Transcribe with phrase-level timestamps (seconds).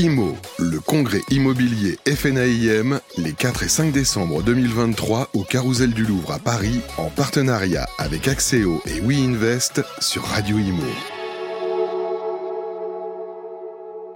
[0.00, 6.32] IMO, le congrès immobilier FNAIM, les 4 et 5 décembre 2023 au Carousel du Louvre
[6.32, 10.82] à Paris, en partenariat avec Axéo et WeInvest sur Radio Imo.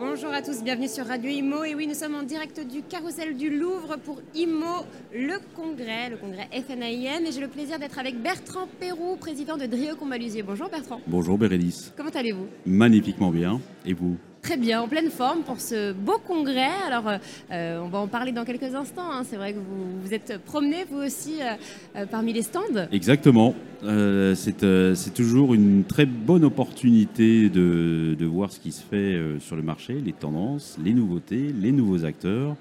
[0.01, 1.65] Bonjour à tous, bienvenue sur Radio Imo.
[1.65, 6.16] Et oui, nous sommes en direct du Carousel du Louvre pour Imo, le congrès, le
[6.16, 7.27] congrès FNAIM.
[7.27, 10.43] Et j'ai le plaisir d'être avec Bertrand Perrou, président de Drio Combalusier.
[10.43, 11.03] Bonjour Bertrand.
[11.07, 11.93] Bonjour Bérénice.
[11.95, 12.46] Comment allez-vous?
[12.64, 13.61] Magnifiquement bien.
[13.85, 14.16] Et vous?
[14.45, 16.69] Très bien, en pleine forme pour ce beau congrès.
[16.87, 17.09] Alors,
[17.51, 19.11] euh, on va en parler dans quelques instants.
[19.11, 19.23] hein.
[19.25, 21.55] C'est vrai que vous vous êtes promené, vous aussi, euh,
[21.97, 22.88] euh, parmi les stands.
[22.93, 23.55] Exactement.
[23.85, 29.15] Euh, c'est euh, toujours une très bonne opportunité de, de voir ce qui se fait
[29.15, 32.55] euh, sur le marché, les tendances, les nouveautés, les nouveaux acteurs,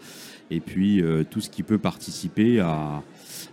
[0.51, 3.03] et puis euh, tout ce qui peut participer à,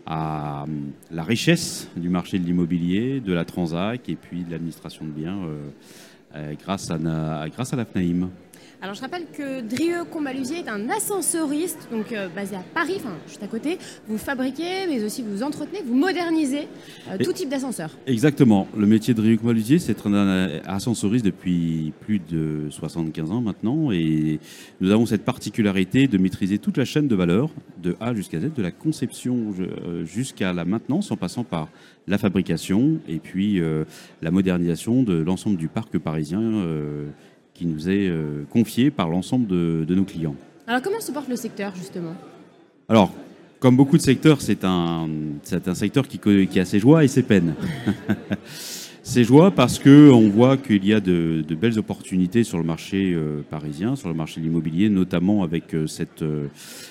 [0.06, 0.66] à
[1.10, 5.38] la richesse du marché de l'immobilier, de la transac, et puis de l'administration de biens
[5.38, 5.68] euh, euh,
[6.62, 8.28] grâce, à, na- grâce à la FNAIM.
[8.82, 13.12] Alors, je rappelle que Drieux Combalusier est un ascensoriste, donc euh, basé à Paris, enfin,
[13.28, 13.78] juste à côté.
[14.08, 16.66] Vous fabriquez, mais aussi vous entretenez, vous modernisez
[17.10, 17.90] euh, tout type d'ascenseur.
[18.06, 18.66] Exactement.
[18.74, 23.92] Le métier de Riuc Malusier, c'est être un ascensoriste depuis plus de 75 ans maintenant.
[23.92, 24.40] Et
[24.80, 27.50] nous avons cette particularité de maîtriser toute la chaîne de valeur,
[27.82, 31.68] de A jusqu'à Z, de la conception euh, jusqu'à la maintenance, en passant par
[32.06, 33.84] la fabrication et puis euh,
[34.22, 37.06] la modernisation de l'ensemble du parc parisien euh,
[37.54, 40.36] qui nous est euh, confié par l'ensemble de, de nos clients.
[40.66, 42.14] Alors, comment se porte le secteur, justement?
[42.88, 43.12] Alors,
[43.58, 45.08] comme beaucoup de secteurs, c'est un,
[45.66, 47.54] un secteur qui, qui a ses joies et ses peines.
[49.10, 53.12] ses joies parce que on voit qu'il y a de, belles opportunités sur le marché
[53.12, 55.86] euh, parisien, sur le marché de l'immobilier, notamment avec euh,
[56.22, 56.46] euh,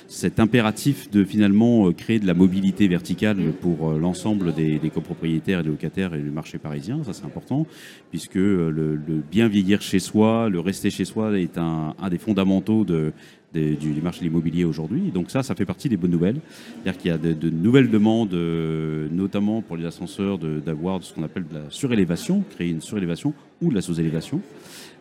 [0.09, 5.69] cet impératif de finalement créer de la mobilité verticale pour l'ensemble des, copropriétaires et des
[5.69, 7.01] locataires et du marché parisien.
[7.05, 7.65] Ça, c'est important,
[8.09, 12.83] puisque le, le bien vieillir chez soi, le rester chez soi est un des fondamentaux
[12.83, 13.13] de,
[13.53, 15.11] des- du, marché de l'immobilier aujourd'hui.
[15.13, 16.39] Donc ça, ça fait partie des bonnes nouvelles.
[16.83, 21.23] C'est-à-dire qu'il y a de, nouvelles demandes, euh, notamment pour les ascenseurs, d'avoir ce qu'on
[21.23, 24.41] appelle de la surélévation, créer une surélévation ou de la sous-élévation.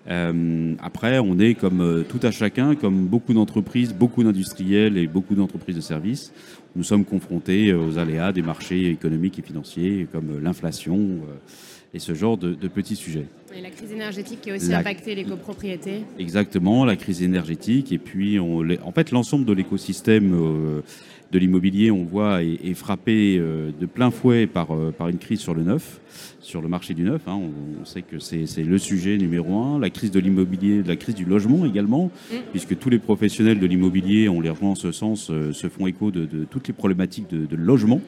[0.08, 5.06] Euh, après, on est comme euh, tout à chacun, comme beaucoup d'entreprises, beaucoup d'industriels et
[5.06, 6.32] beaucoup d'entreprises de services.
[6.76, 11.18] Nous sommes confrontés aux aléas des marchés économiques et financiers, comme l'inflation
[11.92, 13.26] et ce genre de petits sujets.
[13.58, 16.04] Et la crise énergétique qui a aussi La- impacté les copropriétés.
[16.18, 20.80] Exactement, la crise énergétique et puis on, en fait l'ensemble de l'écosystème euh,
[21.32, 25.18] de l'immobilier, on voit, est, est frappé euh, de plein fouet par, euh, par une
[25.18, 26.00] crise sur le neuf,
[26.40, 27.22] sur le marché du neuf.
[27.26, 27.34] hein.
[27.34, 29.80] On, on sait que c'est le sujet numéro un.
[29.80, 32.12] La crise de l'immobilier, la crise du logement également,
[32.52, 36.10] puisque tous les professionnels de l'immobilier, on les rejoint en ce sens, se font écho
[36.12, 38.00] de, de toutes les problématiques de, de logement.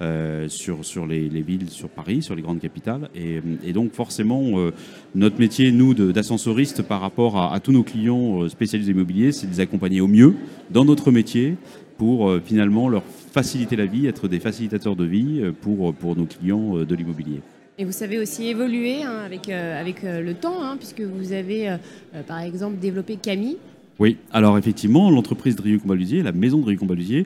[0.00, 3.08] Euh, sur, sur les, les villes, sur Paris, sur les grandes capitales.
[3.14, 4.72] Et, et donc forcément, euh,
[5.14, 9.32] notre métier, nous, de- d'ascensoriste, par rapport à, à tous nos clients euh, spécialisés immobiliers,
[9.32, 10.34] c'est de les accompagner au mieux
[10.70, 11.56] dans notre métier
[11.98, 16.16] pour euh, finalement leur faciliter la vie, être des facilitateurs de vie euh, pour, pour
[16.16, 17.40] nos clients euh, de l'immobilier.
[17.78, 21.32] Et vous savez aussi évoluer hein, avec, euh, avec euh, le temps, hein, puisque vous
[21.32, 21.76] avez, euh,
[22.14, 23.56] euh, par exemple, développé Camille.
[23.98, 27.24] Oui, alors effectivement, l'entreprise Drieux-Combalusier, la maison de Drieux-Combalusier,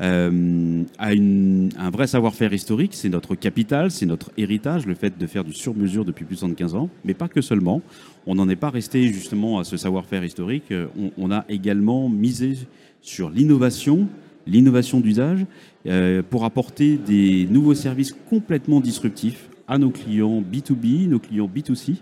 [0.00, 2.92] euh, a une- un vrai savoir-faire historique.
[2.94, 6.40] C'est notre capital, c'est notre héritage, le fait de faire du sur-mesure depuis plus de
[6.40, 7.82] 75 ans, mais pas que seulement.
[8.26, 10.70] On n'en est pas resté justement à ce savoir-faire historique.
[10.70, 10.86] Euh,
[11.16, 12.54] On, a également misé
[13.02, 14.06] sur l'innovation,
[14.46, 15.44] l'innovation d'usage,
[15.86, 21.96] euh, pour apporter des nouveaux services complètement disruptifs à nos clients B2B, nos clients B2C,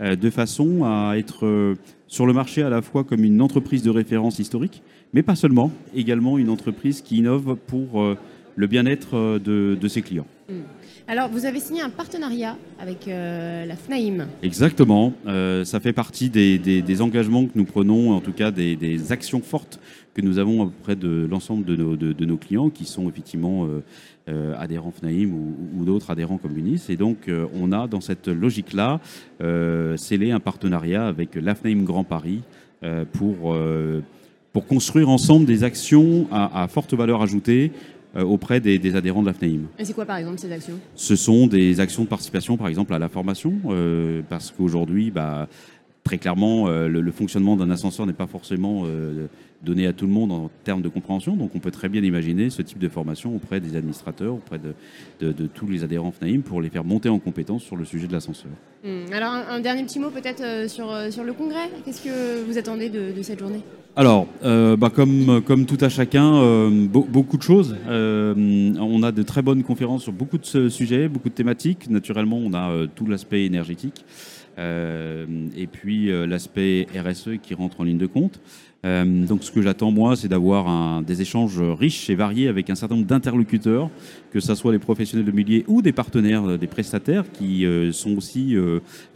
[0.00, 1.74] euh, de façon à être euh,
[2.06, 5.72] sur le marché à la fois comme une entreprise de référence historique, mais pas seulement,
[5.94, 8.16] également une entreprise qui innove pour euh,
[8.56, 10.26] le bien-être de, de ses clients.
[11.10, 14.26] Alors, vous avez signé un partenariat avec euh, la FNAIM.
[14.42, 19.40] Exactement, euh, ça fait partie des, engagements que nous prenons, en tout cas des, actions
[19.40, 19.80] fortes
[20.12, 23.66] que nous avons auprès de l'ensemble de nos, clients qui sont effectivement
[24.28, 26.82] euh, adhérents FNAIM ou, d'autres adhérents comme Unis.
[26.90, 29.00] Et donc, on a dans cette logique-là
[29.96, 32.42] scellé un partenariat avec la FNAIM Grand Paris
[33.14, 33.56] pour,
[34.68, 37.72] construire ensemble des actions à, forte valeur ajoutée
[38.24, 39.62] auprès des, des adhérents de la FNAIM.
[39.78, 40.78] Et c'est quoi, par exemple, ces actions?
[40.94, 45.48] Ce sont des actions de participation, par exemple, à la formation, euh, parce qu'aujourd'hui, bah,
[46.04, 49.26] très clairement, euh, le, le fonctionnement d'un ascenseur n'est pas forcément euh,
[49.62, 51.36] donné à tout le monde en termes de compréhension.
[51.36, 54.72] Donc, on peut très bien imaginer ce type de formation auprès des administrateurs, auprès de,
[55.20, 58.06] de- de tous les adhérents FNAIM, pour les faire monter en compétence sur le sujet
[58.06, 58.52] de l'ascenseur.
[58.84, 61.68] Hmm, Alors, un, un dernier petit mot peut-être euh, sur, euh, sur le congrès.
[61.84, 63.60] Qu'est-ce que vous attendez de, de cette journée?
[63.96, 67.76] Alors, euh, bah, comme, tout à chacun, euh, beau- beaucoup de choses.
[67.88, 71.90] Euh, on a de très bonnes conférences sur beaucoup de sujets, beaucoup de thématiques.
[71.90, 74.04] Naturellement, on a tout l'aspect énergétique.
[74.58, 78.40] Et puis l'aspect RSE qui rentre en ligne de compte.
[78.86, 82.76] Euh, donc ce que j'attends moi, c'est d'avoir des échanges riches et variés avec un
[82.76, 83.90] certain nombre d'interlocuteurs,
[84.32, 87.90] que ce soit les professionnels de milieu ou des partenaires, euh, des prestataires qui euh,
[87.90, 88.56] sont aussi,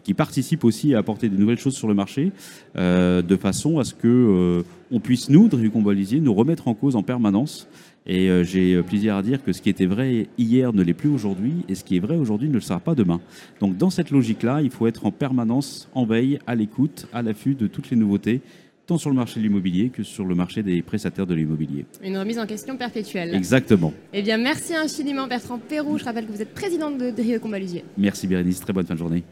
[0.02, 2.32] qui participent aussi à apporter des nouvelles choses sur le marché,
[2.74, 7.68] de façon à ce que on puisse nous, Balisier, nous remettre en cause en permanence.
[8.06, 11.64] Et j'ai plaisir à dire que ce qui était vrai hier ne l'est plus aujourd'hui,
[11.68, 13.20] et ce qui est vrai aujourd'hui ne le sera pas demain.
[13.60, 17.54] Donc dans cette logique-là, il faut être en permanence en veille, à l'écoute, à l'affût
[17.54, 18.40] de toutes les nouveautés
[18.86, 21.86] tant sur le marché de l'immobilier que sur le marché des prestataires de l'immobilier.
[22.02, 23.34] Une remise en question perpétuelle.
[23.34, 23.92] Exactement.
[24.12, 25.98] Eh bien, merci infiniment Bertrand Perrou.
[25.98, 27.84] Je rappelle que vous êtes président de Drieux Combalusier.
[27.96, 29.22] Merci Bérénice, très bonne fin de journée.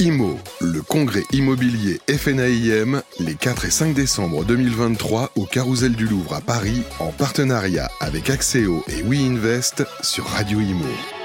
[0.00, 6.34] IMO, le congrès immobilier FNAIM, les 4 et 5 décembre 2023 au Carousel du Louvre
[6.34, 11.19] à Paris, en partenariat avec Axéo et WeInvest sur Radio IMO.